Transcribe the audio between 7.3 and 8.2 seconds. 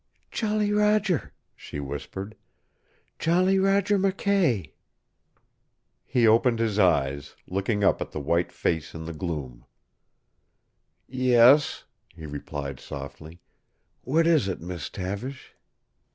looking up at the